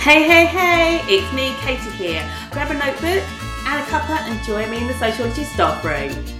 [0.00, 2.26] Hey, hey, hey, it's me, Katie here.
[2.52, 3.22] Grab a notebook
[3.66, 6.39] and a cuppa and join me in the sociology staff room.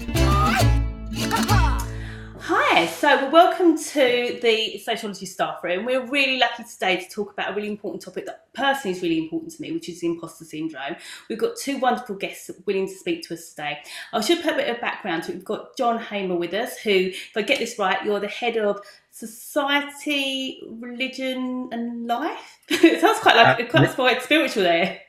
[2.73, 5.85] Hi, so welcome to the sociology staff room.
[5.85, 9.19] We're really lucky today to talk about a really important topic that personally is really
[9.19, 10.95] important to me, which is the imposter syndrome.
[11.29, 13.79] We've got two wonderful guests willing to speak to us today.
[14.13, 15.35] I should put a bit of background to it.
[15.35, 18.57] We've got Jon Hamer with us, who, if I get this right, you're the head
[18.57, 22.61] of society, religion, and life.
[22.69, 25.01] it sounds quite like uh, quite spiritual there.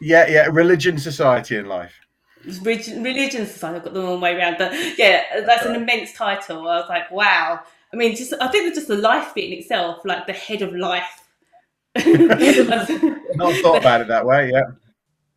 [0.00, 2.07] Yeah, yeah, religion, society, and life.
[2.44, 3.76] Religion, religion society.
[3.76, 6.68] I've got the wrong way around, but yeah, that's an immense title.
[6.68, 7.60] I was like, wow.
[7.92, 10.62] I mean, just I think it's just the life bit in itself, like the head
[10.62, 11.24] of life.
[11.96, 14.70] Not thought about it that way, yeah.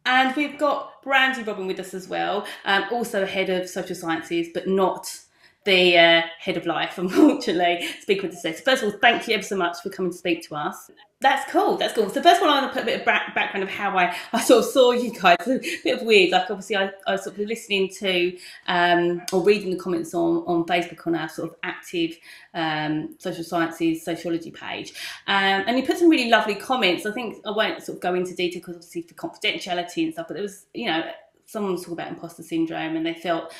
[0.06, 4.48] And we've got Brandi Robin with us as well, um, also head of social sciences,
[4.54, 5.20] but not
[5.64, 8.56] the uh, head of life, unfortunately, speak with today.
[8.56, 10.90] So first of all, thank you ever so much for coming to speak to us.
[11.22, 11.78] That's cool.
[11.78, 12.10] That's cool.
[12.10, 13.96] So first of all, I want to put a bit of back- background of how
[13.96, 15.38] I, I sort of saw you guys.
[15.46, 16.32] A bit of weird.
[16.32, 20.44] Like obviously, I, I was sort of listening to um, or reading the comments on,
[20.48, 22.18] on Facebook on our sort of active
[22.56, 24.94] um, social sciences sociology page,
[25.28, 27.06] um, and you put some really lovely comments.
[27.06, 30.28] I think I won't sort of go into detail because obviously for confidentiality and stuff.
[30.28, 31.04] But there was, you know,
[31.46, 33.54] someone was talking about imposter syndrome, and they felt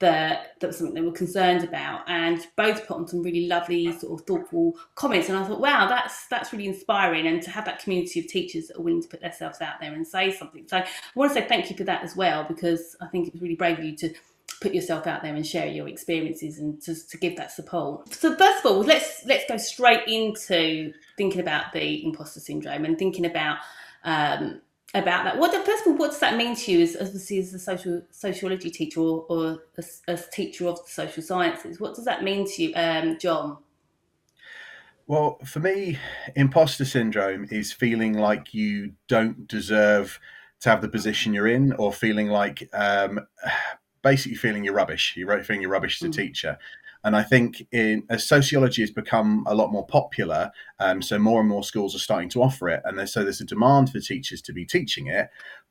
[0.00, 3.90] that that was something they were concerned about and both put on some really lovely
[3.98, 7.64] sort of thoughtful comments and I thought wow that's that's really inspiring and to have
[7.64, 10.66] that community of teachers that are willing to put themselves out there and say something.
[10.68, 13.34] So I want to say thank you for that as well because I think it
[13.34, 14.14] was really brave of you to
[14.60, 18.12] put yourself out there and share your experiences and to, to give that support.
[18.14, 22.96] So first of all let's let's go straight into thinking about the imposter syndrome and
[22.96, 23.58] thinking about
[24.04, 24.60] um,
[24.94, 25.38] about that.
[25.38, 28.02] What first of all, what does that mean to you as obviously as a social
[28.10, 31.80] sociology teacher or, or as, as teacher of the social sciences?
[31.80, 33.58] What does that mean to you, um, Jon?
[35.06, 35.98] Well, for me,
[36.36, 40.20] imposter syndrome is feeling like you don't deserve
[40.60, 43.20] to have the position you're in, or feeling like um,
[44.02, 45.14] basically feeling you're rubbish.
[45.16, 46.16] You're feeling you're rubbish as a mm.
[46.16, 46.58] teacher.
[47.04, 50.50] And I think in as sociology has become a lot more popular,
[50.80, 53.46] um, so more and more schools are starting to offer it, and so there's a
[53.46, 55.28] demand for teachers to be teaching it.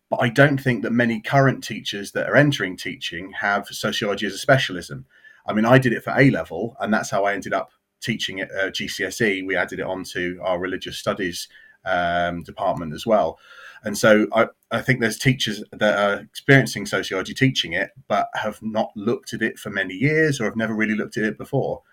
[0.10, 4.34] But I don't think that many current teachers that are entering teaching have sociology as
[4.34, 5.06] a specialism.
[5.46, 7.72] I mean, I did it for A level, and that's how I ended up
[8.02, 9.46] teaching at uh, GCSE.
[9.46, 11.50] We added it onto our religious studies
[11.86, 13.40] um, department as well.
[13.88, 18.62] And so I, I think there's teachers that are experiencing sociology teaching it, but have
[18.62, 21.84] not looked at it for many years or have never really looked at it before.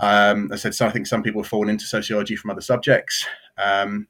[0.00, 3.24] Um, I said, so I think some people have fallen into sociology from other subjects.
[3.56, 4.08] Um,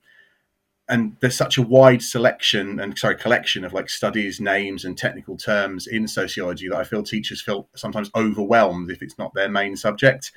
[0.88, 5.36] and there's such a wide selection and sorry collection of like studies names and technical
[5.36, 9.76] terms in sociology that i feel teachers feel sometimes overwhelmed if it's not their main
[9.76, 10.32] subject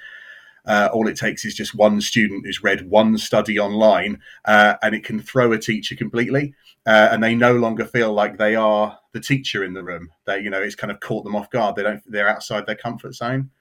[0.66, 4.96] uh, all it takes is just one student who's read one study online, uh, and
[4.96, 6.54] it can throw a teacher completely.
[6.86, 10.10] Uh, and they no longer feel like they are the teacher in the room.
[10.26, 11.76] They, you know, it's kind of caught them off guard.
[11.76, 12.02] They don't.
[12.08, 13.52] They're outside their comfort zone.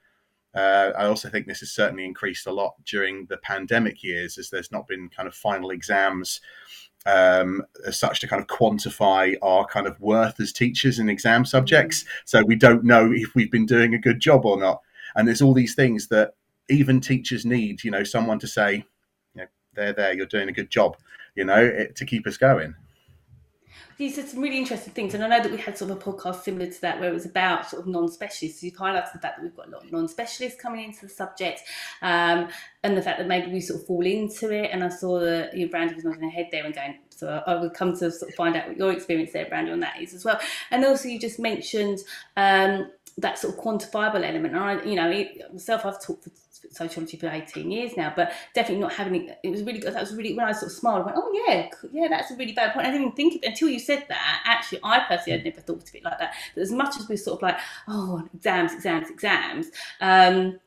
[0.55, 4.51] Uh, I also think this has certainly increased a lot during the pandemic years, as
[4.51, 6.41] there's not been kind of final exams
[7.07, 11.45] um, as such to kind of quantify our kind of worth as teachers in exam
[11.45, 12.05] subjects.
[12.25, 14.81] So we don't know if we've been doing a good job or not.
[15.15, 16.35] And there's all these things that
[16.71, 18.85] even teachers need, you know, someone to say,
[19.35, 20.97] you know, there, there, you're doing a good job,
[21.35, 22.75] you know, it, to keep us going.
[23.99, 26.01] You said some really interesting things, and I know that we had sort of a
[26.01, 28.63] podcast similar to that where it was about sort of non-specialists.
[28.63, 31.61] You've highlighted the fact that we've got a lot of non-specialists coming into the subject,
[32.01, 32.49] um,
[32.83, 34.71] and the fact that maybe we sort of fall into it.
[34.73, 37.57] And I saw that your Brandi was nodding her head there and going, so I
[37.57, 40.15] would come to sort of find out what your experience there, Brandi, on that is
[40.15, 40.41] as well.
[40.71, 41.99] And also, you just mentioned
[42.39, 44.55] um, that sort of quantifiable element.
[44.55, 45.13] And I, you know,
[45.53, 46.31] myself, I've talked for
[46.71, 49.39] sociology for 18 years now, but definitely not having it.
[49.43, 49.95] It was really good.
[49.95, 52.37] That was really, when I sort of smiled, I went, oh, yeah, yeah, that's a
[52.37, 52.87] really bad point.
[52.87, 54.43] I didn't even think of it until you said that.
[54.45, 56.35] Actually, I personally had never thought of it like that.
[56.55, 60.59] But as much as we're sort of like, oh, exams, exams, exams, um,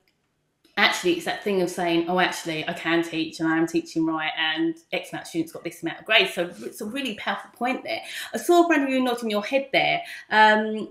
[0.78, 4.06] actually it's that thing of saying, oh, actually, I can teach and I am teaching
[4.06, 6.34] right, and X amount of students got this amount of grades.
[6.34, 8.02] So it's a really powerful point there.
[8.34, 10.02] I saw Brandon you nodding your head there.
[10.30, 10.90] Um,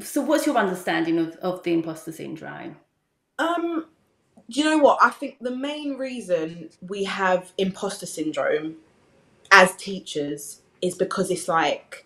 [0.00, 2.76] so what's your understanding of, of the imposter syndrome?
[3.38, 3.86] Um,
[4.50, 4.98] do you know what?
[5.02, 8.76] I think the main reason we have imposter syndrome
[9.50, 12.04] as teachers is because it's like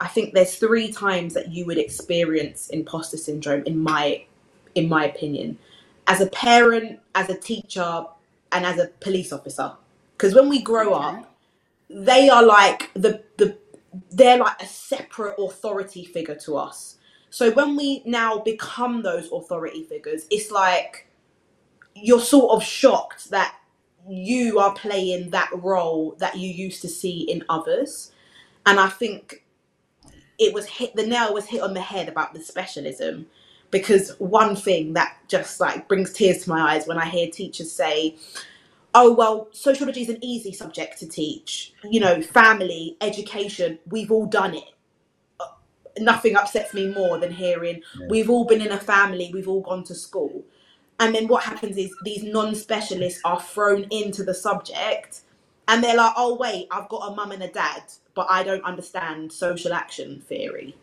[0.00, 4.24] I think there's three times that you would experience imposter syndrome in my
[4.74, 5.58] in my opinion.
[6.06, 8.04] As a parent, as a teacher,
[8.52, 9.72] and as a police officer.
[10.16, 11.04] Because when we grow okay.
[11.04, 11.34] up,
[11.88, 13.56] they are like the the
[14.12, 16.96] they're like a separate authority figure to us.
[17.30, 21.06] So when we now become those authority figures, it's like
[22.02, 23.54] you're sort of shocked that
[24.08, 28.12] you are playing that role that you used to see in others.
[28.66, 29.44] And I think
[30.38, 33.26] it was hit the nail was hit on the head about the specialism
[33.70, 37.72] because one thing that just like brings tears to my eyes when I hear teachers
[37.72, 38.16] say,
[38.94, 44.26] oh well sociology is an easy subject to teach you know family education we've all
[44.26, 44.64] done it
[45.40, 45.46] uh,
[46.00, 48.08] nothing upsets me more than hearing Yeah.
[48.10, 50.44] we've all been in a family we've all gone to school
[51.00, 55.22] and then what happens is these non-specialists are thrown into the subject.
[55.68, 58.64] And they're like oh wait i've got a mum and a dad but i don't
[58.64, 60.76] understand social action theory.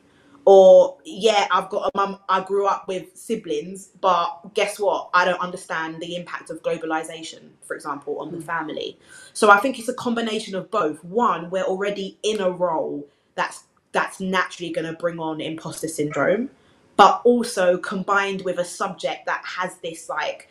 [0.45, 5.09] Or yeah i've got a mum i grew up with siblings but guess what?
[5.13, 8.43] I don't understand the impact of globalization for example on the Mm.
[8.45, 8.99] family.
[9.33, 11.03] So i think it's a combination of both.
[11.05, 16.49] One we're already in a role that's that's naturally going to bring on imposter syndrome
[16.97, 20.49] but also combined with a subject that has this like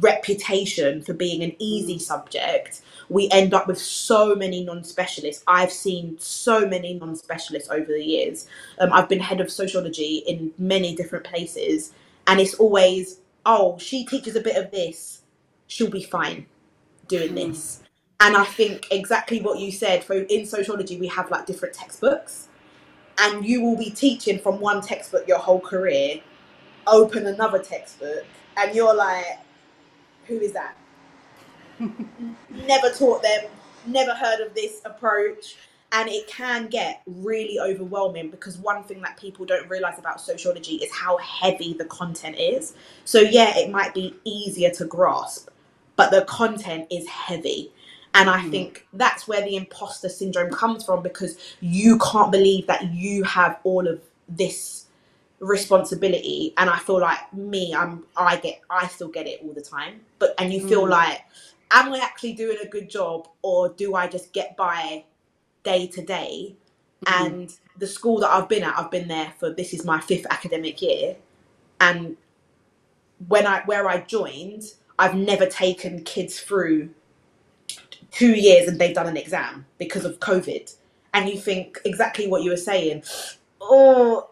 [0.00, 6.16] reputation for being an easy subject we end up with so many non-specialists i've seen
[6.20, 8.38] so many non-specialists over the years
[8.80, 11.92] um, I've been head of sociology in many different places,
[12.26, 15.22] and it's always, oh, she teaches a bit of this,
[15.68, 16.46] she'll be fine
[17.08, 17.34] doing Mm.
[17.34, 17.82] this.
[18.20, 20.04] And I think exactly what you said.
[20.04, 22.47] For in sociology, we have like different textbooks,
[23.18, 26.20] and you will be teaching from one textbook your whole career.
[26.86, 28.24] Open another textbook,
[28.56, 29.40] and you're like,
[30.26, 30.76] who is that?
[32.50, 33.44] never taught them,
[33.86, 35.56] never heard of this approach.
[35.90, 40.76] And it can get really overwhelming because one thing that people don't realize about sociology
[40.76, 42.74] is how heavy the content is.
[43.06, 45.48] So, yeah, it might be easier to grasp,
[45.96, 47.72] but the content is heavy.
[48.18, 48.50] And I Mm.
[48.52, 53.60] think that's where the imposter syndrome comes from because you can't believe that you have
[53.64, 54.80] all of this
[55.40, 59.62] responsibility and i feel like me i'm i get i still get it all the
[59.62, 60.90] time but and you feel Mm.
[60.90, 61.22] like
[61.72, 65.04] am i actually doing a good job or do i just get by
[65.64, 66.56] day to day
[67.06, 67.38] Mm.
[67.42, 70.26] and the school that i've been at i've been there for this is my fifth
[70.30, 71.16] academic year
[71.80, 72.16] and
[73.28, 74.64] when i where i joined
[74.98, 76.90] i've never taken kids through
[78.10, 80.74] two years and they've done an exam because of covid
[81.14, 83.02] and you think exactly what you were saying
[83.60, 84.28] oh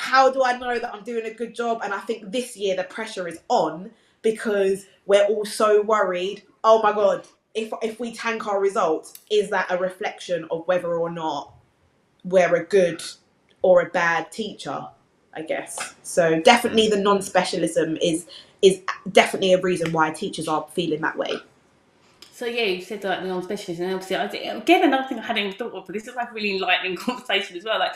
[0.00, 1.82] how do I know that I'm doing a good job?
[1.84, 3.90] And I think this year the pressure is on
[4.22, 6.42] because we're all so worried.
[6.64, 10.94] Oh my god, if if we tank our results, is that a reflection of whether
[10.94, 11.52] or not
[12.24, 13.02] we're a good
[13.60, 14.88] or a bad teacher?
[15.34, 15.94] I guess.
[16.02, 18.26] So definitely the non-specialism is
[18.62, 18.80] is
[19.12, 21.34] definitely a reason why teachers are feeling that way.
[22.40, 25.26] So yeah, you said like the non-specialist, and obviously, I think, again, another thing I
[25.26, 27.78] hadn't thought of, but this is like a really enlightening conversation as well.
[27.78, 27.92] Like,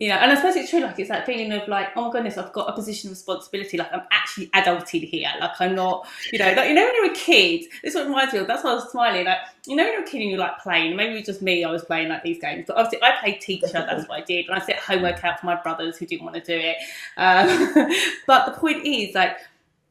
[0.00, 0.80] you know, and I suppose it's true.
[0.80, 3.76] Like, it's that feeling of like, oh my goodness, I've got a position of responsibility.
[3.76, 5.30] Like, I'm actually adulted here.
[5.40, 8.08] Like, I'm not, you know, like you know, when you're a kid, this is what
[8.08, 8.48] reminds me of.
[8.48, 9.26] That's why I was smiling.
[9.26, 10.96] Like, you know, when you're a kid and you're like playing.
[10.96, 11.62] Maybe it was just me.
[11.62, 13.68] I was playing like these games, but obviously, I played teacher.
[13.72, 16.34] That's what I did, and I set homework out for my brothers who didn't want
[16.34, 16.78] to do it.
[17.16, 17.94] Um,
[18.26, 19.36] but the point is, like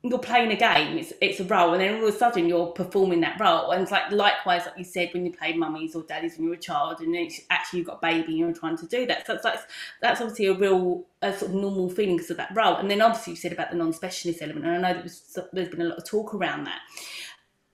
[0.06, 2.68] you're playing a game, it's, it's a role, and then all of a sudden you're
[2.68, 3.72] performing that role.
[3.72, 6.50] And it's like likewise, like you said, when you play mummies or daddies when you
[6.50, 9.06] were a child, and then actually you've got a baby and you're trying to do
[9.06, 9.26] that.
[9.26, 9.60] So it's like,
[10.02, 12.76] that's obviously a real, a sort of normal feeling because of that role.
[12.76, 15.70] And then obviously you said about the non-specialist element, and I know there was, there's
[15.70, 16.82] been a lot of talk around that.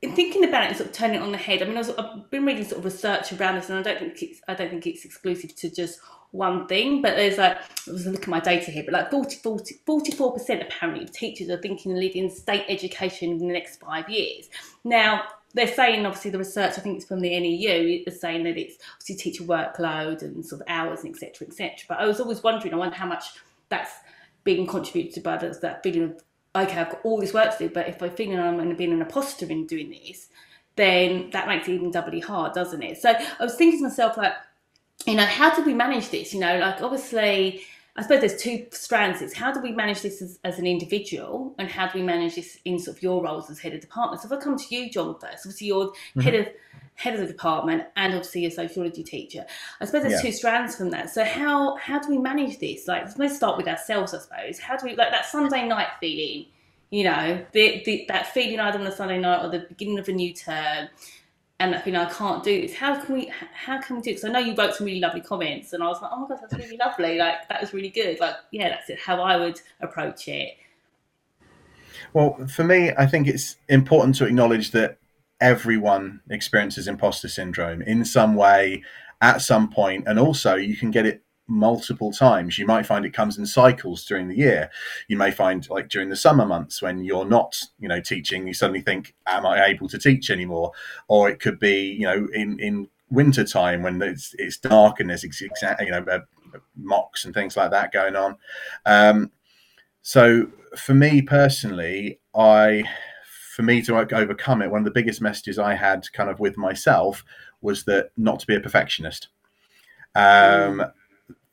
[0.02, 1.80] In thinking about it and sort of turning it on the head, I mean, I
[1.80, 4.54] was, I've been reading sort of research around this, and I don't think it's, I
[4.54, 6.00] don't think it's exclusive to just
[6.32, 9.38] one thing, but there's like, I was looking at my data here, but like 40,
[9.38, 14.08] 40, 44% apparently of teachers are thinking of leaving state education in the next five
[14.10, 14.50] years.
[14.84, 18.58] Now, they're saying, obviously, the research, I think it's from the NEU, is saying that
[18.58, 21.48] it's obviously teacher workload and sort of hours and etc.
[21.48, 21.78] etc.
[21.88, 23.26] But I was always wondering, I wonder how much
[23.70, 23.92] that's
[24.44, 26.24] being contributed by those, that feeling of,
[26.56, 28.76] okay, I've got all this work to do, but if I'm feeling I'm going to
[28.76, 30.28] be an imposter in doing this,
[30.76, 33.02] then that makes it even doubly hard, doesn't it?
[33.02, 34.34] So I was thinking to myself, like,
[35.06, 36.34] you know, how do we manage this?
[36.34, 37.62] You know, like obviously,
[38.00, 39.22] I suppose there's two strands.
[39.22, 42.36] It's how do we manage this as, as an individual, and how do we manage
[42.36, 44.22] this in sort of your roles as head of department?
[44.22, 46.22] So if I come to you, Jon, first, obviously you're mm-hmm.
[46.22, 46.48] head of
[46.96, 49.46] head of the department and obviously a sociology teacher.
[49.82, 50.30] I suppose there's Yeah.
[50.30, 51.10] two strands from that.
[51.10, 52.88] So how how do we manage this?
[52.88, 54.60] Like let's start with ourselves, I suppose.
[54.60, 56.46] How do we like that Sunday night feeling?
[56.92, 60.08] You know, the, the that feeling either on a Sunday night or the beginning of
[60.08, 60.88] a new term
[61.60, 62.74] and feeling I can't do this.
[62.74, 63.32] How can we?
[63.54, 64.12] How can we do?
[64.12, 64.14] It?
[64.16, 66.28] Because I know you wrote some really lovely comments, and I was like, oh my
[66.28, 67.18] gosh, that's really lovely.
[67.18, 68.20] Like that was really good.
[68.20, 69.00] Like yeah, that's it.
[69.00, 70.56] How I would approach it.
[72.14, 74.98] Well, for me, I think it's important to acknowledge that
[75.42, 78.84] everyone experiences imposter syndrome in some way
[79.22, 82.58] at some point, and also you can get it multiple times.
[82.58, 84.70] You might find it comes in cycles during the year.
[85.08, 88.54] You may find like during the summer months when you're not, you know, teaching, you
[88.54, 90.72] suddenly think, "Am I able to teach anymore?"
[91.08, 95.10] Or it could be, you know, in in winter time when it's it's dark and
[95.10, 96.20] there's exact, you know, uh,
[96.76, 98.38] mocks and things like that going on.
[98.86, 99.32] Um,
[100.02, 102.84] so for me personally, I
[103.56, 106.56] for me to overcome it, one of the biggest messages I had kind of with
[106.58, 107.26] myself
[107.62, 109.28] was that not to be a perfectionist.
[110.16, 110.24] Um,
[110.80, 110.92] mm.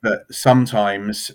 [0.06, 1.32] That sometimes,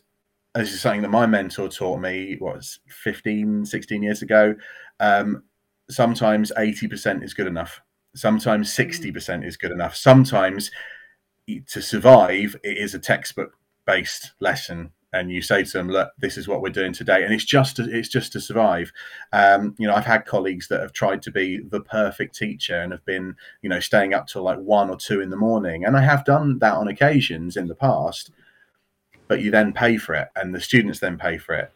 [0.56, 4.56] as is something that my mentor taught me, what was 15, 16 years ago,
[5.02, 5.44] um,
[5.90, 7.82] sometimes 80% is good enough.
[8.16, 9.46] Sometimes 60% mm.
[9.46, 9.94] is good enough.
[9.94, 10.72] Sometimes
[11.68, 16.38] to survive, it is a textbook based lesson and you say to them, "Look, this
[16.38, 18.94] is what we're doing today," and it's just to, it's just to survive.
[19.34, 22.94] Um, you know, I've had colleagues that have tried to be the perfect teacher and
[22.94, 25.98] have been, you know, staying up till like one or two in the morning, and
[25.98, 28.32] I have done that on occasions in the past.
[29.32, 31.72] But you then pay for it, and the students then pay for it.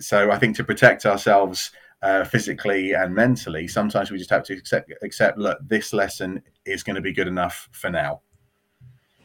[0.00, 1.70] So I think to protect ourselves
[2.02, 5.38] uh, physically and mentally, sometimes we just have to accept, accept.
[5.38, 8.22] Look, this lesson is going to be good enough for now.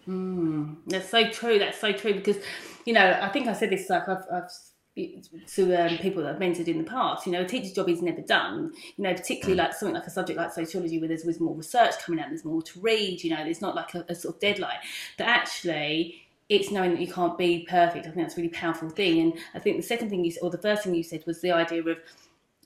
[0.08, 1.58] Mm, that's so true.
[1.58, 2.38] That's so true because,
[2.86, 4.52] you know, I think I said this like I've, I've
[4.96, 7.26] to um, people that I've mentored in the past.
[7.26, 8.72] You know, a teacher's job is never done.
[8.96, 11.98] You know, particularly like something like a subject like sociology, where there's, there's more research
[12.06, 13.24] coming out, there's more to read.
[13.24, 14.78] You know, there's not like a, a sort of deadline.
[15.18, 18.06] That actually, it's knowing that you can't be perfect.
[18.06, 19.20] I think that's a really powerful thing.
[19.20, 21.52] And I think the second thing you or the first thing you said was the
[21.52, 21.98] idea of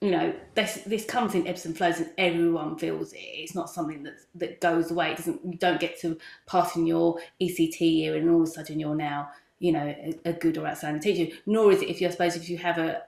[0.02, 3.70] you know this this comes in ebbs and flows and everyone feels it it's not
[3.70, 6.18] something that that goes away it doesn't you don't get to
[6.48, 10.18] pass in your ect year and all of a sudden you're now you know a,
[10.24, 12.78] a good or outstanding teacher nor is it if you I suppose if you have
[12.78, 13.02] a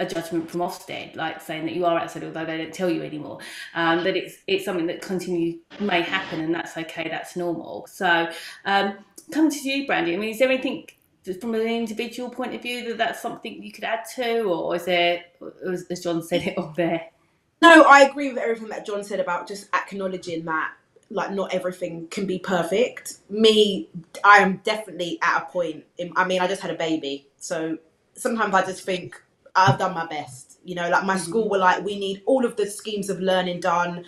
[0.00, 3.02] a judgment from Ofsted, like saying that you are outside, although they don't tell you
[3.02, 3.38] anymore.
[3.74, 7.08] Um, that it's it's something that continue may happen, and that's okay.
[7.08, 7.86] That's normal.
[7.88, 8.30] So,
[8.64, 8.98] um,
[9.32, 10.14] coming to you, Brandi.
[10.14, 10.88] I mean, is there anything
[11.40, 14.84] from an individual point of view that that's something you could add to, or is
[14.84, 15.24] there,
[15.68, 17.08] as Jon said it on there?
[17.60, 20.72] No, I agree with everything that Jon said about just acknowledging that
[21.10, 23.16] like not everything can be perfect.
[23.30, 23.88] Me,
[24.22, 25.84] I am definitely at a point.
[25.96, 27.78] In, I mean, I just had a baby, so
[28.14, 29.20] sometimes I just think
[29.58, 30.58] I've done my best.
[30.64, 31.22] You know, like my mm-hmm.
[31.22, 34.04] school were like, we need all of the schemes of learning done.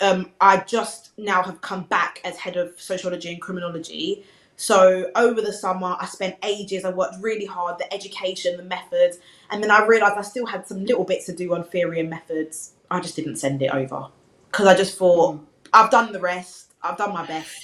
[0.00, 4.24] Um, I just now have come back as head of sociology and criminology,
[4.56, 6.84] so over the summer, I spent ages.
[6.84, 9.18] I worked really hard, the education, the methods,
[9.50, 12.10] and then I realised I still had some little bits to do on theory and
[12.10, 12.74] methods.
[12.90, 14.08] I just didn't send it over
[14.50, 15.40] because I just thought mm.
[15.72, 16.74] I've done the rest.
[16.82, 17.56] I've done my best,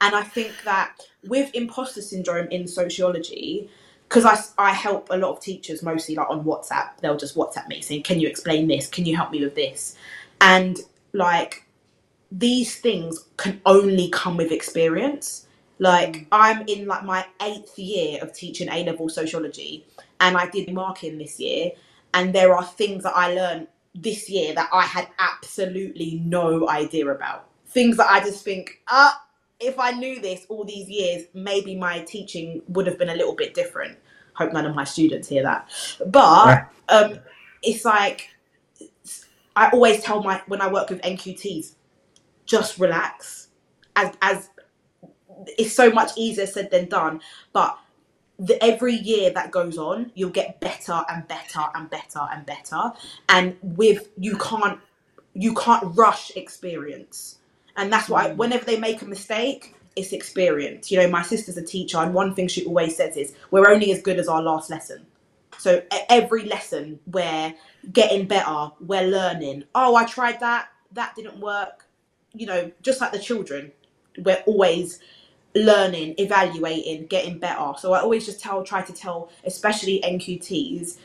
[0.00, 3.68] and I think that with imposter syndrome in sociology,
[4.08, 6.98] because I, I help a lot of teachers mostly like on WhatsApp.
[7.00, 8.86] They'll just WhatsApp me saying, "Can you explain this?
[8.86, 9.96] Can you help me with this?"
[10.40, 10.78] And
[11.12, 11.64] like
[12.30, 15.46] these things can only come with experience
[15.78, 16.26] like mm.
[16.32, 19.86] I'm in like my eighth year of teaching A level sociology,
[20.20, 21.72] and I did marking this year,
[22.14, 27.08] and there are things that I learned this year that I had absolutely no idea
[27.08, 27.48] about.
[27.68, 29.22] Things that I just think, ah,
[29.60, 33.34] if I knew this all these years, maybe my teaching would have been a little
[33.34, 33.98] bit different.
[34.34, 35.68] Hope none of my students hear that.
[36.06, 37.18] But um,
[37.62, 38.28] it's like
[39.54, 41.74] I always tell my when I work with NQTs,
[42.44, 43.48] just relax.
[43.96, 44.50] As as
[45.58, 47.20] it's so much easier said than done.
[47.52, 47.78] But
[48.38, 52.92] the, every year that goes on, you'll get better and better and better and better.
[53.30, 54.80] And with you can't
[55.32, 57.38] you can't rush experience.
[57.76, 58.36] And that's why mm.
[58.36, 60.90] whenever they make a mistake, it's experience.
[60.90, 63.92] You know, my sister's a teacher, and one thing she always says is, "We're only
[63.92, 65.06] as good as our last lesson."
[65.58, 67.54] So every lesson, we're
[67.92, 69.64] getting better, we're learning.
[69.74, 71.86] Oh, I tried that, that didn't work.
[72.34, 73.72] You know, just like the children,
[74.18, 75.00] we're always
[75.54, 77.72] learning, evaluating, getting better.
[77.78, 80.98] So I always just tell, try to tell, especially NQTs,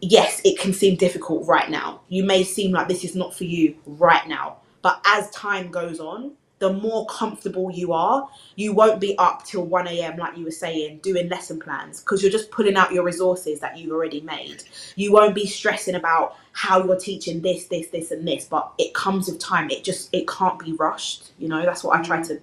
[0.00, 2.02] yes, it can seem difficult right now.
[2.08, 4.58] You may seem like this is not for you right now.
[4.82, 9.64] But as time goes on, the more comfortable you are, you won't be up till
[9.64, 13.02] 1 a.m., like you were saying, doing lesson plans because you're just pulling out your
[13.02, 14.62] resources that you've already made.
[14.94, 18.92] You won't be stressing about how you're teaching this, this, this, and this, but it
[18.92, 19.70] comes with time.
[19.70, 21.32] It just, it can't be rushed.
[21.38, 22.26] You know, that's what I try mm.
[22.28, 22.40] to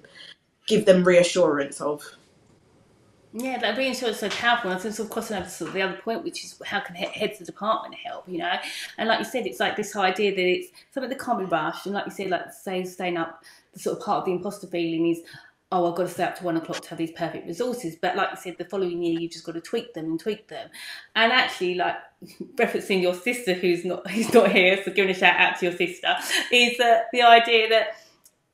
[0.65, 2.03] give them reassurance of.
[3.39, 4.71] Yeah, that reassurance is so powerful.
[4.71, 6.95] And I think sort of crossing over to the other point, which is how can
[6.95, 8.55] heads of department help, you know?
[8.97, 11.85] And like you said, it's like this idea that it's something that can't be rushed.
[11.85, 14.65] And like you said, like say staying up, the sort of part of the imposter
[14.65, 15.21] feeling is,
[15.71, 17.95] oh, I've got to stay up to one o'clock to have these perfect resources.
[17.95, 20.47] But like you said, the following year you've just got to tweak them and tweak
[20.47, 20.69] them.
[21.15, 21.97] And actually, like
[22.55, 25.75] referencing your sister, who's not who's not here, so giving a shout out to your
[25.77, 26.15] sister,
[26.51, 27.97] is uh, the idea that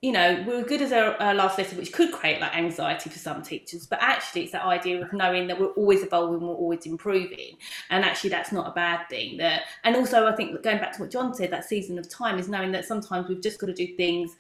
[0.04, 3.10] you know, we are good as our, our, last lesson, which could create like anxiety
[3.10, 6.54] for some teachers, but actually it's that idea of knowing that we're always evolving, we're
[6.54, 7.56] always improving,
[7.90, 9.38] and actually that's not a bad thing.
[9.38, 12.38] That, and also I think going back to what Jon said, that season of time
[12.38, 14.36] is knowing that sometimes we've just got to do things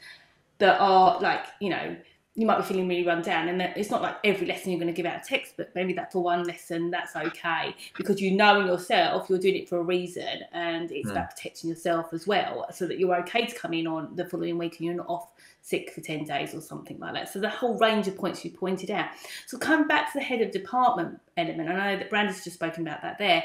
[0.57, 1.95] that are like, you know,
[2.35, 4.91] you might be feeling really run down and it's not like every lesson you're going
[4.91, 8.59] to give out a textbook maybe that for one lesson that's okay because you know
[8.59, 11.11] in yourself you're doing it for a reason and it's mm.
[11.11, 14.57] about protecting yourself as well so that you're okay to come in on the following
[14.57, 17.49] week and you're not off sick for 10 days or something like that so the
[17.49, 19.09] whole range of points you pointed out
[19.45, 22.85] so come back to the head of department element i know that brandi's just spoken
[22.85, 23.43] about that there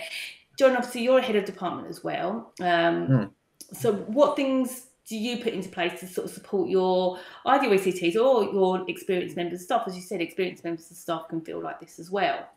[0.59, 3.31] jon obviously you're a head of department as well um, mm.
[3.73, 8.15] so what things do you put into place to sort of support your either ECTs
[8.17, 9.83] or your experienced members of staff?
[9.87, 12.49] As you said, experienced members of staff can feel like this as well.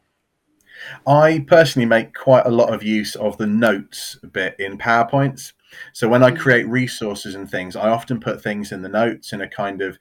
[1.07, 5.53] I personally make quite a lot of use of the notes bit in PowerPoints.
[5.93, 6.39] So when I mm.
[6.39, 9.97] create resources and things, I often put things in the notes in a kind of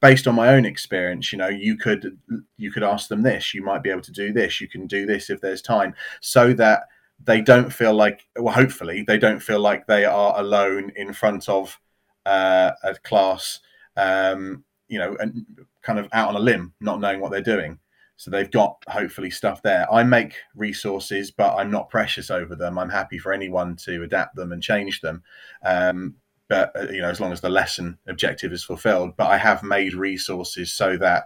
[0.00, 1.32] based on my own experience.
[1.32, 2.18] You know, you could
[2.58, 3.54] you could ask them this.
[3.54, 4.60] You might be able to do this.
[4.60, 6.82] You can do this if there's time, so that
[7.24, 11.48] they don't feel like, well, hopefully, they don't feel like they are alone in front
[11.48, 11.78] of
[12.26, 13.60] uh, a class,
[13.96, 15.44] um, you know, and
[15.82, 17.78] kind of out on a limb, not knowing what they're doing.
[18.16, 19.92] So they've got hopefully stuff there.
[19.92, 22.78] I make resources, but I'm not precious over them.
[22.78, 25.22] I'm happy for anyone to adapt them and change them.
[25.64, 26.14] Um,
[26.48, 29.16] but uh, you know, as long as the lesson objective is fulfilled.
[29.16, 31.24] But I have made resources so that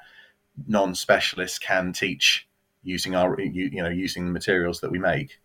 [0.67, 2.49] non-specialists can teach
[2.83, 5.39] using our, you, you know, using the materials that we make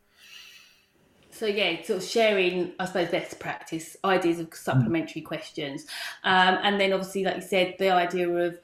[1.42, 5.26] so yeah, sort of sharing, I suppose, best practice ideas of supplementary mm.
[5.26, 5.88] questions,
[6.24, 8.60] um, and then obviously, like you said, the idea of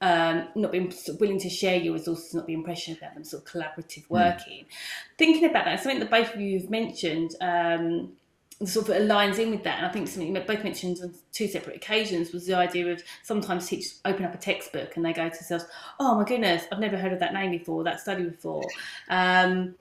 [0.00, 3.52] um, not being willing to share your resources, not being pressured about them, sort of
[3.52, 4.10] collaborative mm.
[4.10, 4.60] working.
[4.60, 5.18] Mm.
[5.18, 7.34] Thinking about that, something that both of you have mentioned.
[7.40, 8.12] Um,
[8.62, 11.48] sort of aligns in with that, and I think something you both mentioned on two
[11.48, 15.30] separate occasions was the idea of sometimes teachers open up a textbook and they go
[15.30, 15.64] to themselves,
[15.98, 18.62] "Oh my goodness, I've never heard of that name before, that study before."
[19.08, 19.76] Um,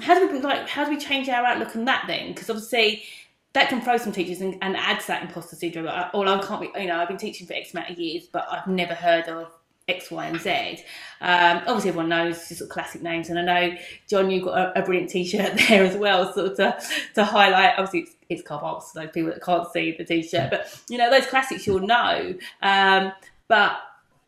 [0.00, 2.28] how do we like how do we change our outlook on that then?
[2.32, 3.04] Because obviously
[3.52, 5.86] that can throw some teachers and, and adds that imposter syndrome.
[6.14, 8.46] Or I can't be, you know, I've been teaching for X amount of years, but
[8.50, 9.52] I've never heard of
[9.88, 10.84] X, Y, and Z.
[11.20, 13.76] Um, obviously, everyone knows sort of classic names, and I know
[14.08, 16.78] Jon, you've got a, a brilliant T-shirt there as well, sort of to,
[17.14, 17.74] to highlight.
[17.76, 21.10] Obviously, it's, it's Cobalt, so those people that can't see the T-shirt, but you know
[21.10, 22.34] those classics you'll know.
[22.62, 23.12] Um,
[23.48, 23.76] but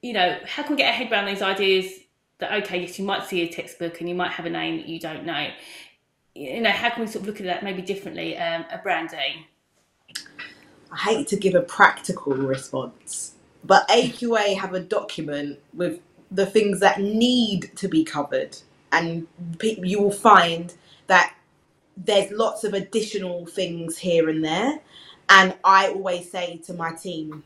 [0.02, 2.00] you know, how can we get our head around these ideas
[2.44, 4.88] that okay, yes, you might see a textbook and you might have a name that
[4.88, 5.48] you don't know.
[6.34, 8.36] You know, how can we sort of look at that maybe differently?
[8.36, 9.44] Um, a branding.
[10.90, 16.80] I hate to give a practical response, but AQA have a document with the things
[16.80, 18.56] that need to be covered,
[18.92, 19.26] and
[19.60, 20.74] you will find
[21.06, 21.34] that
[21.96, 24.80] there's lots of additional things here and there.
[25.28, 27.44] And I always say to my team,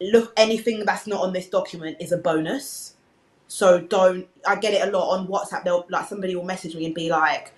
[0.00, 2.95] look, anything that's not on this document is a bonus
[3.48, 4.26] so don't.
[4.46, 5.64] I get it a lot on WhatsApp.
[5.64, 7.52] They'll like somebody will message me and be like,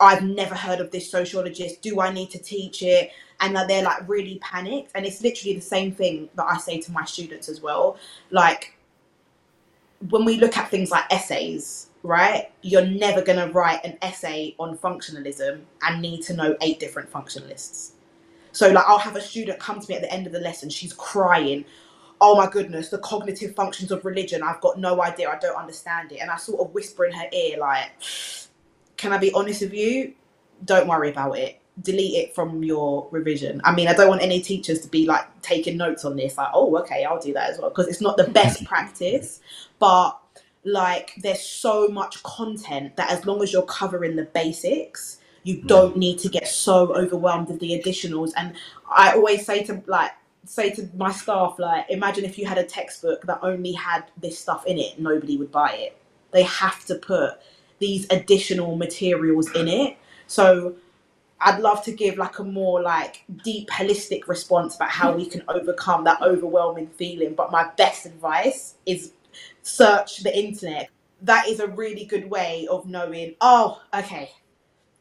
[0.00, 1.82] "I've never heard of this sociologist.
[1.82, 4.92] Do I need to teach it?" And they're like really panicked.
[4.94, 7.96] And it's literally the same thing that I say to my students as well.
[8.30, 8.76] Like
[10.10, 12.50] when we look at things like essays, right?
[12.62, 17.10] You're never going to write an essay on functionalism and need to know eight different
[17.10, 17.92] functionalists.
[18.52, 20.68] So, like, I'll have a student come to me at the end of the lesson,
[20.68, 21.64] she's crying
[22.22, 26.12] oh my goodness, the cognitive functions of religion, I've got no idea, I don't understand
[26.12, 26.20] it.
[26.20, 27.90] And I sort of whisper in her ear, like,
[28.96, 30.14] can I be honest with you?
[30.64, 31.60] Don't worry about it.
[31.82, 33.60] Delete it from your revision.
[33.64, 36.50] I mean, I don't want any teachers to be like taking notes on this, like,
[36.54, 39.40] oh, okay, I'll do that as well, because it's not the best practice.
[39.80, 40.16] But
[40.62, 45.66] like, there's so much content that as long as you're covering the basics, you mm.
[45.66, 48.30] don't need to get so overwhelmed with the additionals.
[48.36, 48.54] And
[48.88, 50.12] I always say to like
[50.44, 54.38] say to my staff, like, imagine if you had a textbook that only had this
[54.38, 55.96] stuff in it, nobody would buy it.
[56.32, 57.34] They have to put
[57.78, 59.96] these additional materials in it.
[60.26, 60.76] So
[61.40, 65.42] I'd love to give like a more like deep holistic response about how we can
[65.48, 67.34] overcome that overwhelming feeling.
[67.34, 69.12] But my best advice is
[69.62, 70.90] search the internet.
[71.22, 74.30] That is a really good way of knowing, oh, okay,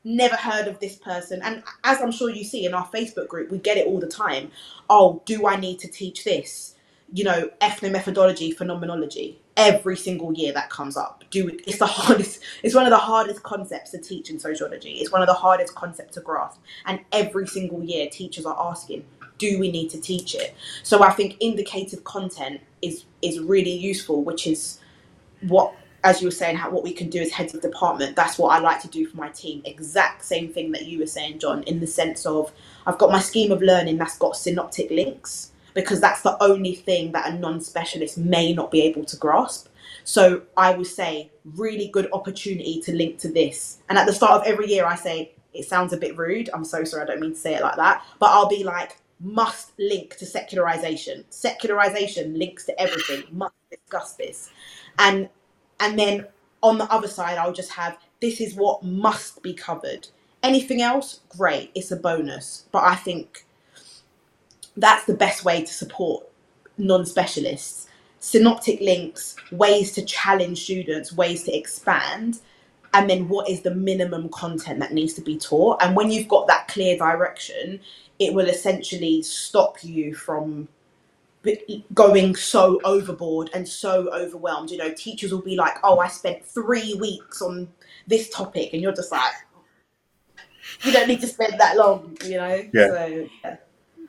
[0.04, 1.42] never heard of this person.
[1.44, 4.08] And as I'm sure you see in our Facebook group, we get it all the
[4.08, 4.52] time.
[4.90, 6.76] Oh, do I need to teach this?
[7.14, 9.40] You know, ethnomethodology, phenomenology.
[9.58, 11.24] Every single year that comes up.
[11.30, 11.62] Do it.
[11.68, 12.42] It's the hardest.
[12.64, 14.94] It's one of the hardest concepts to teach in sociology.
[14.94, 16.62] It's one of the hardest concepts to grasp.
[16.86, 19.06] And every single year, teachers are asking,
[19.38, 24.24] "Do we need to teach it?" So I think indicative content is is really useful,
[24.24, 24.80] which is
[25.42, 28.38] what as you were saying, how, what we can do as heads of department, that's
[28.38, 29.62] what I like to do for my team.
[29.66, 32.52] Exact same thing that you were saying, Jon, in the sense of
[32.88, 35.52] I've got my scheme of learning that's got synoptic links.
[35.74, 39.68] because that's the only thing that a non-specialist may not be able to grasp.
[40.04, 43.80] So I would say really good opportunity to link to this.
[43.90, 46.50] And at the start of every year I say it sounds a bit rude.
[46.54, 48.04] I'm so sorry, I don't mean to say it like that.
[48.20, 51.26] But I'll be like, must link to secularization.
[51.30, 53.24] Secularization links to everything.
[53.32, 54.50] Must discuss this.
[54.98, 55.30] And
[55.82, 56.28] and then
[56.64, 60.08] on the other side, I'll just have this is what must be covered.
[60.44, 62.66] Anything else, great, it's a bonus.
[62.72, 63.46] But I think
[64.78, 66.28] that's the best way to support
[66.78, 67.88] non-specialists.
[68.20, 72.40] Synoptic links, ways to challenge students, ways to expand,
[72.94, 75.82] and then what is the minimum content that needs to be taught.
[75.82, 77.80] And when you've got that clear direction,
[78.20, 80.68] it will essentially stop you from
[81.94, 84.72] going so overboard and so overwhelmed.
[84.72, 87.70] You know, teachers will be like, "Oh, I spent three weeks on
[88.08, 89.34] this topic," and you're just like,
[90.84, 92.70] "You don't need to spend that long," you know.
[92.74, 92.88] Yeah.
[92.88, 93.58] So, yeah.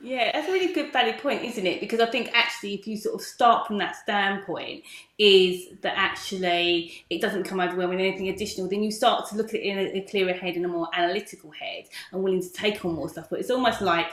[0.03, 1.79] Yeah, that's a really good valid point, isn't it?
[1.79, 4.83] Because I think actually, if you sort of start from that standpoint,
[5.17, 9.55] is that actually it doesn't come overwhelming anything additional, then you start to look at
[9.55, 12.83] it in a, a clearer head and a more analytical head and willing to take
[12.83, 13.29] on more stuff.
[13.29, 14.07] But it's almost like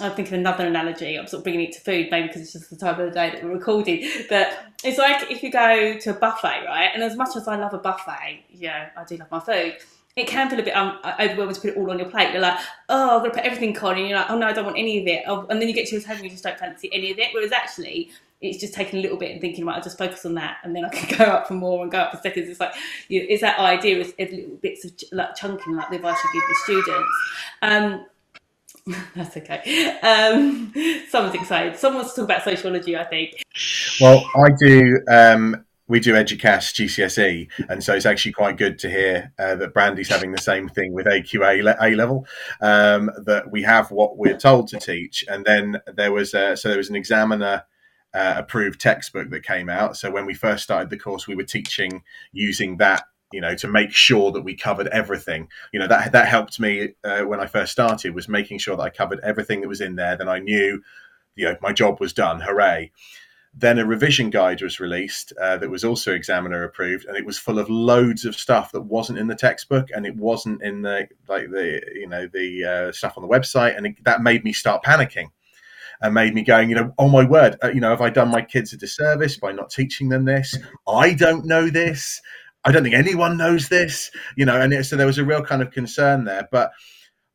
[0.00, 1.16] I'm thinking another analogy.
[1.16, 3.12] I'm sort of bringing it to food, maybe because it's just the time of the
[3.12, 4.08] day that we're recording.
[4.28, 6.90] But it's like if you go to a buffet, right?
[6.94, 9.76] And as much as I love a buffet, yeah, I do love my food.
[10.16, 12.32] It can feel a bit um, overwhelming to put it all on your plate.
[12.32, 12.58] You're like,
[12.88, 14.78] oh, I've got to put everything on, and you're like, oh no, I don't want
[14.78, 15.22] any of it.
[15.26, 17.28] And then you get to your table and you just don't fancy any of it.
[17.32, 20.34] Whereas actually, it's just taking a little bit and thinking, right, I'll just focus on
[20.34, 22.48] that, and then I can go up for more and go up for seconds.
[22.48, 22.74] It's like,
[23.08, 26.18] you know, it's that idea of, of little bits of like chunking, like the advice
[26.24, 27.10] you give the students.
[27.62, 28.06] Um,
[29.14, 29.98] that's okay.
[30.02, 30.72] Um,
[31.08, 31.76] someone's excited.
[31.76, 33.42] Someone wants to talk about sociology, I think.
[34.00, 35.00] Well, I do.
[35.08, 39.72] Um, we do Eduqas GCSE, and so it's actually quite good to hear uh, that
[39.72, 42.26] Brandi's having the same thing with AQA le- A level.
[42.60, 46.68] Um, that we have what we're told to teach, and then there was a, so
[46.68, 47.64] there was an examiner.
[48.14, 49.94] Uh, approved textbook that came out.
[49.94, 53.68] So when we first started the course, we were teaching using that you know to
[53.68, 57.46] make sure that we covered everything you know that that helped me uh, when i
[57.46, 60.38] first started was making sure that i covered everything that was in there then i
[60.38, 60.82] knew
[61.36, 62.90] you know my job was done hooray
[63.54, 67.38] then a revision guide was released uh, that was also examiner approved and it was
[67.38, 71.08] full of loads of stuff that wasn't in the textbook and it wasn't in the
[71.28, 74.52] like the you know the uh, stuff on the website and it, that made me
[74.52, 75.30] start panicking
[76.00, 78.30] and made me going, you know, oh my word, uh, you know, have I done
[78.30, 80.56] my kids a disservice by not teaching them this?
[80.86, 82.20] I don't know this.
[82.68, 85.42] I don't think anyone knows this, you know, and it, so there was a real
[85.42, 86.46] kind of concern there.
[86.52, 86.70] But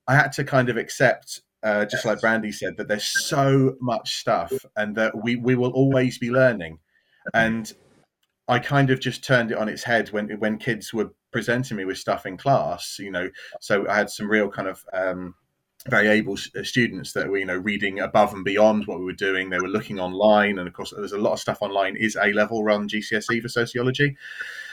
[0.08, 4.16] I had to kind of accept, uh, just like Brandi said, that there's so much
[4.16, 6.78] stuff and that we, we will always be learning.
[7.34, 7.74] And
[8.48, 11.86] I kind of just turned it on its head when when kids were presenting me
[11.86, 13.30] with stuff in class, you know.
[13.60, 15.34] So I had some real kind of um,
[15.90, 19.14] very able uh, students that were you know reading above and beyond what we were
[19.14, 19.50] doing.
[19.50, 22.32] They were looking online and of course there's a lot of stuff online is a
[22.34, 24.16] level run gcse for sociology.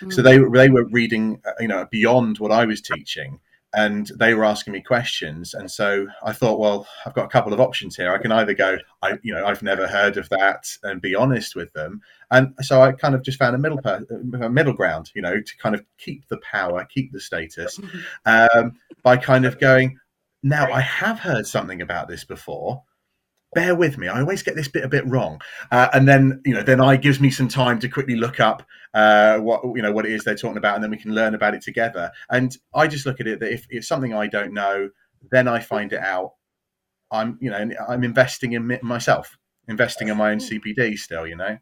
[0.01, 0.12] Mm.
[0.12, 3.40] so they they were reading uh, you know beyond what i was teaching
[3.73, 5.55] and they were asking me questions.
[5.55, 8.12] And so i thought well i've got a couple of options here.
[8.12, 11.57] I can either go i you know i've never heard of that and be honest
[11.57, 12.01] with them.
[12.31, 14.05] And so i kind of just found a middle per,
[14.40, 17.81] a middle ground you know to kind of keep the power keep the status
[18.27, 19.99] um, by kind of going
[20.42, 22.85] now, I have heard something about this before.
[23.53, 24.09] Bear with me.
[24.09, 25.40] I always get this bit a bit wrong,
[25.72, 28.62] uh, and then you know, then I gives me some time to quickly look up
[28.94, 31.35] uh, what you know what it is they're talking about, and then we can learn
[31.35, 32.12] about it together.
[32.31, 34.90] And I just look at it that if it's something I don't know,
[35.33, 36.35] then I find it out.
[37.11, 41.26] I'm you know I'm investing in myself, investing in my own CPD still.
[41.26, 41.59] You know.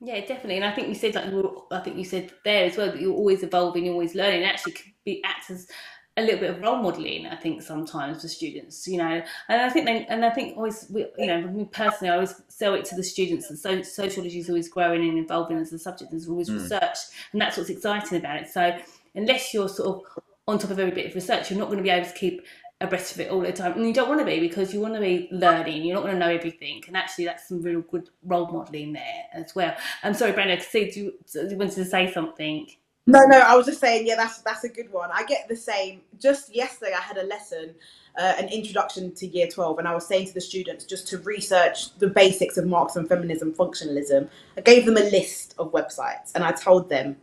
[0.00, 1.32] Yeah, definitely, and I think you said like
[1.70, 4.42] I think you said there as well that you're always evolving, you're always learning.
[4.42, 5.68] It actually could be acts as
[6.16, 9.68] a little bit of role modeling, I think sometimes for students, you know, and I
[9.68, 12.84] think they, and I think always, we, you know, me personally, I always sell it
[12.86, 16.12] to the students that so, sociology is always growing and evolving as a subject.
[16.12, 16.60] There's always mm.
[16.62, 16.98] research,
[17.32, 18.48] and that's what's exciting about it.
[18.48, 18.78] So
[19.16, 21.84] unless you're sort of on top of every bit of research, you're not going to
[21.84, 22.42] be able to keep
[22.80, 24.94] abreast of it all the time, and you don't want to be because you want
[24.94, 25.84] to be learning.
[25.84, 29.24] You're not going to know everything, and actually, that's some real good role modeling there
[29.32, 29.74] as well.
[30.04, 32.68] I'm sorry, Brenda, I see you, you wanted to say something.
[33.06, 35.10] No, no, I was just saying, yeah, that's that's a good one.
[35.12, 36.00] I get the same.
[36.20, 37.74] Just yesterday, I had a lesson,
[38.18, 41.18] uh, an introduction to Year Twelve, and I was saying to the students just to
[41.18, 44.30] research the basics of Marxism, feminism, functionalism.
[44.56, 47.16] I gave them a list of websites, and I told them,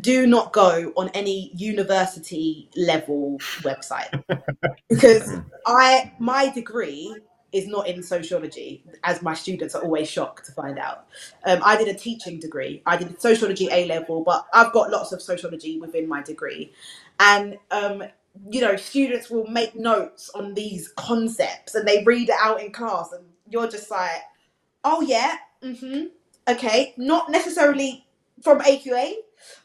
[0.00, 4.22] do not go on any university level website
[4.88, 5.30] because
[5.66, 7.14] I my degree
[7.56, 11.06] is not in sociology, as my students are always shocked to find out.
[11.44, 12.82] Um, I did a teaching degree.
[12.84, 16.72] I did sociology A level, but I've got lots of sociology within my degree.
[17.18, 18.04] And, um,
[18.50, 22.72] you know, students will make notes on these concepts and they read it out in
[22.72, 24.20] class, and you're just like,
[24.84, 26.06] oh yeah, mm-hmm,
[26.48, 28.06] okay, not necessarily
[28.42, 29.14] from AQA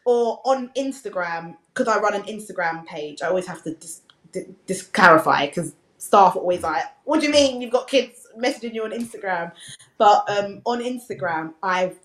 [0.06, 3.22] or on Instagram because I run an Instagram page.
[3.22, 7.62] I always have to just clarify because staff are always like, "What do you mean
[7.62, 9.52] you've got kids messaging you on Instagram?"
[9.98, 11.98] But um, on Instagram, I've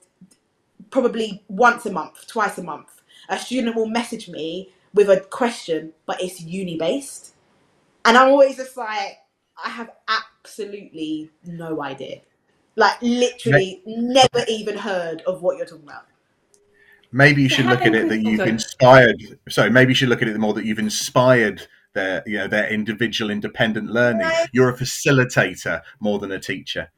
[0.90, 5.92] probably once a month, twice a month, a student will message me with a question,
[6.04, 7.34] but it's uni based,
[8.04, 9.18] and I'm always just like,
[9.64, 12.20] I have absolutely no idea.
[12.76, 16.04] Like literally, never even heard of what you're talking about.
[17.12, 19.38] Maybe you should look at it that you've inspired.
[19.48, 22.68] Sorry, maybe you should look at it more that you've inspired their, you know, their
[22.68, 24.28] individual independent learning.
[24.28, 24.46] Right.
[24.52, 26.92] You're a facilitator more than a teacher.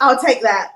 [0.00, 0.72] I'll take that.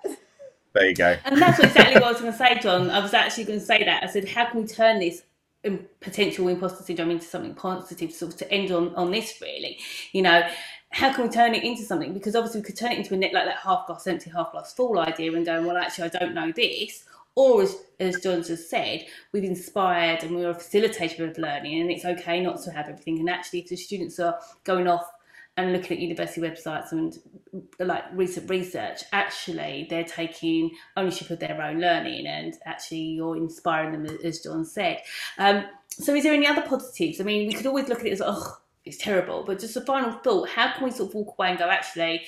[0.75, 1.17] There you go.
[1.25, 2.91] And that's exactly what I was going to say, Jon.
[2.91, 4.05] I was actually going to say that.
[4.05, 5.23] I said, how can we turn this
[5.65, 9.79] um, potential imposter syndrome into something positive, sort of to end on, on this, really?
[10.13, 10.47] You know,
[10.91, 12.13] how can we turn it into something?
[12.13, 14.53] Because obviously, we could turn it into a net like that half glass empty, half
[14.53, 17.05] glass full idea and going, well, actually, I don't know this.
[17.37, 21.91] Or, as, as Jon just said, we've inspired and we're a facilitator of learning, and
[21.91, 23.21] it's okay not to have everything.
[23.21, 25.07] And actually, if the students are going off
[25.59, 27.19] and looking at university websites and
[27.79, 33.93] like recent research, actually they're taking ownership of their own learning and actually you're inspiring
[33.93, 35.03] them, as Jon said.
[35.39, 37.21] Um, so, is there any other positives?
[37.21, 39.81] I mean, we could always look at it as, oh, it's terrible, but just a
[39.81, 42.23] final thought how can we sort of walk away and go, actually,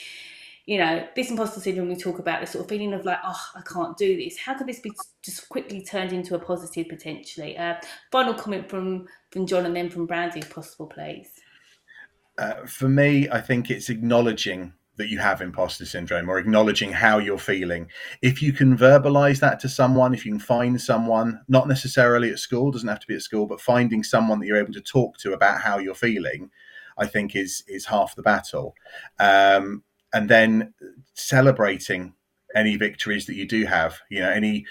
[0.69, 3.43] you know, this imposter syndrome we talk about, this sort of feeling of like, oh,
[3.57, 4.37] I can't do this.
[4.37, 4.93] How could this be
[5.25, 7.57] just quickly turned into a positive potentially?
[7.57, 7.77] Uh,
[8.13, 11.31] final comment from, from Jon and then from Brandi, if possible, please.
[12.37, 17.17] Uh, for me, I think it's acknowledging that you have imposter syndrome or acknowledging how
[17.17, 17.89] you're feeling.
[18.21, 22.41] If you can verbalize that to someone, if you can find someone, not necessarily at
[22.41, 25.17] school, doesn't have to be at school, but finding someone that you're able to talk
[25.19, 26.51] to about how you're feeling,
[26.99, 28.75] I think is is half the battle.
[29.19, 30.75] Um, and then
[31.15, 32.15] celebrating
[32.55, 34.65] any victories that you do have, you know, any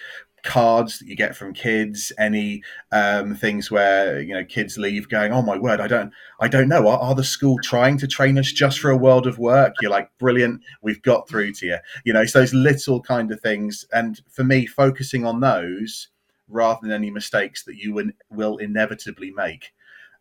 [0.43, 5.34] cards that you get from kids, any um, things where you know kids leave going,
[5.34, 6.88] "Oh my word, I don't, I don't know.
[6.88, 9.91] Are, are the school trying to train us just for a world of work?" You're
[9.91, 13.86] like, "Brilliant, we've got through to you." You know, it's those little kind of things,
[13.91, 16.10] and for me, focusing on those
[16.47, 19.73] rather than any mistakes that you will, will inevitably make.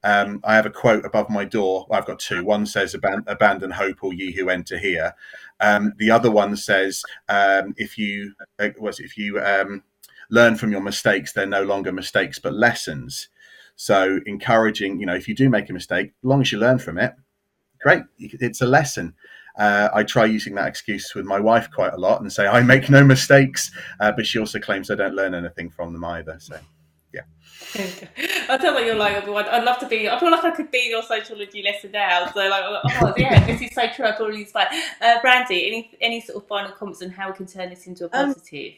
[0.07, 1.85] Um, I have a quote above my door.
[1.91, 2.45] I've got two.
[2.45, 5.15] One says, "Aban- "Abandon hope, all ye who enter here."
[5.59, 9.83] Um, the other one says, um, "If you, uh, was if you um,
[10.31, 13.29] learn from your mistakes, they're no longer mistakes but lessons."
[13.75, 16.79] So, encouraging, you know, if you do make a mistake, as long as you learn
[16.79, 17.13] from it,
[17.81, 18.05] great.
[18.19, 19.15] It's a lesson.
[19.59, 22.63] Uh, I try using that excuse with my wife quite a lot and say I
[22.63, 26.37] make no mistakes, uh, but she also claims I don't learn anything from them either.
[26.39, 26.61] So.
[28.49, 29.47] I tell what you're like, everyone.
[29.47, 30.09] I'd love to be.
[30.09, 32.31] I feel like I could be your sociology lesson now.
[32.33, 34.07] So like, oh yeah, this is so true.
[34.07, 34.69] I probably inspired.
[35.01, 38.05] Uh, Brandi, any any sort of final comments on how we can turn this into
[38.07, 38.75] a Um, positive?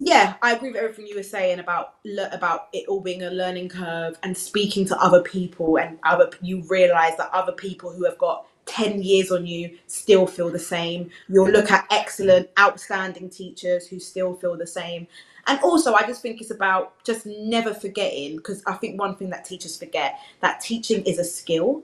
[0.00, 1.94] Yeah, I agree with everything you were saying about
[2.32, 6.62] about it all being a learning curve and speaking to other people and other you
[6.68, 11.10] realize that other people who have got 10 years on you still feel the same.
[11.28, 15.08] You'll look at excellent, outstanding teachers who still feel the same.
[15.48, 19.30] And also, I just think it's about just never forgetting because I think one thing
[19.30, 21.82] that teachers forget that teaching is a skill,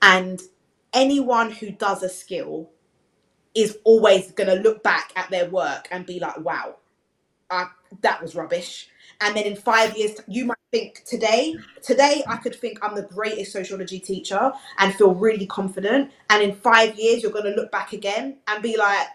[0.00, 0.40] and
[0.92, 2.70] anyone who does a skill
[3.54, 6.76] is always going to look back at their work and be like, wow,
[7.50, 7.66] uh,
[8.02, 8.88] that was rubbish.
[9.20, 13.02] And then in five years, you might think today, today I could think I'm the
[13.02, 16.12] greatest sociology teacher and feel really confident.
[16.30, 19.08] And in five years, you're going to look back again and be like,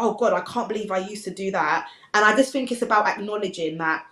[0.00, 1.88] oh God, I can't believe I used to do that.
[2.14, 4.04] And I just think it's about acknowledging that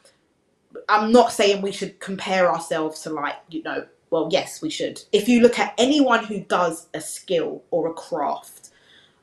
[0.88, 5.03] I'm not saying we should compare ourselves to like, you know, well, yes, we should.
[5.12, 8.70] If you look at anyone who does a skill or a craft,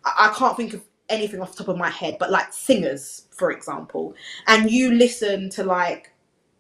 [0.04, 3.28] I, I can't think of anything off the top of my head, but like singers,
[3.32, 4.16] for example,
[4.48, 6.12] and you listen to like,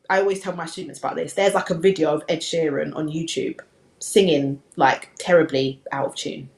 [0.09, 1.33] I always tell my students about this.
[1.33, 3.59] There's like a video of Ed Sheeran on YouTube
[3.99, 6.49] singing like terribly out of tune.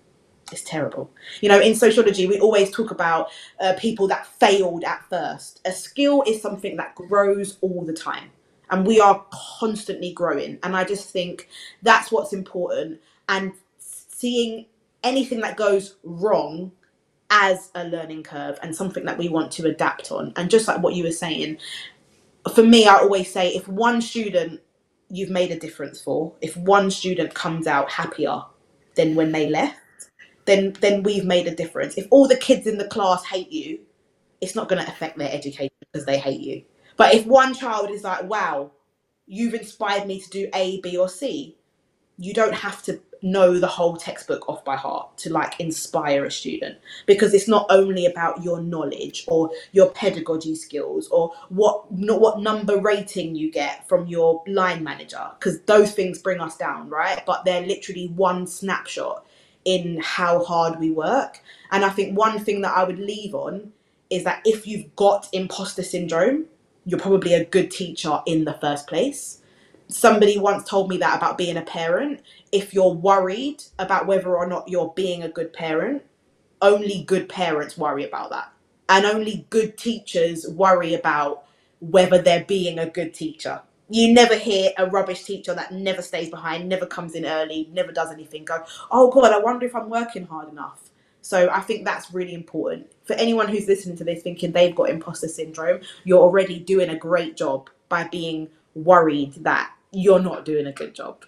[0.51, 1.11] It's terrible.
[1.41, 3.29] You know, in sociology, we always talk about
[3.59, 5.61] uh, people that failed at first.
[5.65, 8.31] A skill is something that grows all the time,
[8.69, 10.59] and we are constantly growing.
[10.63, 11.49] And I just think
[11.81, 13.01] that's what's important.
[13.27, 14.65] And seeing
[15.03, 16.71] anything that goes wrong
[17.29, 20.33] as a learning curve and something that we want to adapt on.
[20.35, 21.57] And just like what you were saying,
[22.53, 24.61] for me, I always say if one student
[25.09, 28.41] you've made a difference for, if one student comes out happier
[28.95, 29.77] than when they left,
[30.47, 31.97] then then we've made a difference.
[31.97, 33.81] If all the kids in the class hate you,
[34.41, 36.63] it's not going to affect their education because they hate you.
[36.97, 38.71] But if one child is like, "Wow,
[39.27, 41.57] you've inspired me to do A, B, or C,"
[42.19, 46.31] you don't have to know the whole textbook off by heart to like inspire a
[46.31, 52.21] student because it's not only about your knowledge or your pedagogy skills or what not
[52.21, 56.89] what number rating you get from your line manager because those things bring us down
[56.89, 59.25] right but they're literally one snapshot
[59.67, 63.71] in how hard we work and i think one thing that i would leave on
[64.09, 66.45] is that if you've got imposter syndrome
[66.85, 69.41] you're probably a good teacher in the first place
[69.89, 72.21] somebody once told me that about being a parent.
[72.51, 76.03] If you're worried about whether or not you're being a good parent,
[76.61, 78.51] only good parents worry about that.
[78.89, 81.43] And only good teachers worry about
[81.79, 83.61] whether they're being a good teacher.
[83.89, 87.91] You never hear a rubbish teacher that never stays behind, never comes in early, never
[87.91, 90.89] does anything go, oh God, I wonder if I'm working hard enough.
[91.21, 92.91] So I think that's really important.
[93.05, 96.97] For anyone who's listening to this thinking they've got imposter syndrome, you're already doing a
[96.97, 101.23] great job by being worried that you're not doing a good job.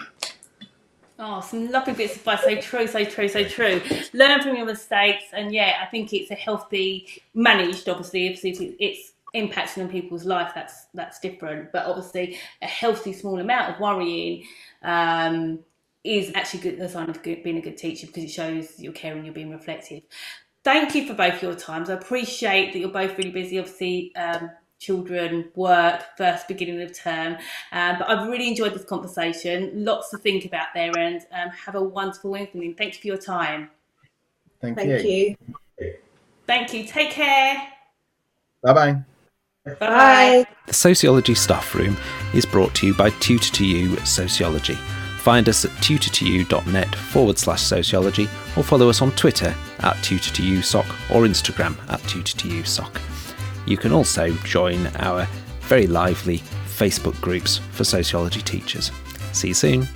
[1.21, 2.43] Oh, some lovely bits of advice.
[2.43, 3.81] So true, so true, so true.
[4.13, 7.89] Learn from your mistakes, and yeah, I think it's a healthy, managed.
[7.89, 10.51] Obviously, obviously, it's impacting on people's life.
[10.55, 14.45] That's that's different, but obviously, a healthy small amount of worrying
[14.83, 15.59] um,
[16.03, 18.93] is actually good, a sign of good, being a good teacher because it shows you're
[18.93, 20.03] caring, you're being reflective.
[20.63, 21.89] Thank you for both your times.
[21.89, 23.59] I appreciate that you're both really busy.
[23.59, 27.37] Obviously, um, children, work, first beginning of term.
[27.71, 29.71] Um, but I've really enjoyed this conversation.
[29.85, 32.75] Lots to think about there, and um, have a wonderful evening.
[32.75, 33.69] Thank you for your time.
[34.61, 35.35] Thank, Thank you.
[35.79, 35.95] you.
[36.47, 36.85] Thank you.
[36.85, 37.67] Take care.
[38.61, 39.03] Bye bye.
[39.79, 40.45] Bye.
[40.67, 41.97] The Sociology Staff Room
[42.33, 44.75] is brought to you by tutor2u Sociology.
[45.19, 50.85] Find us at tutor2u.net forward slash sociology or follow us on Twitter at tutor2u soc
[51.11, 53.01] or Instagram at tutor2u soc.
[53.65, 55.27] You can also join our
[55.61, 58.91] very lively Facebook groups for sociology teachers.
[59.33, 59.87] See you soon.